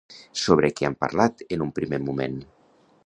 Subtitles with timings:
[0.43, 2.41] Sobre què han parlat en un primer moment?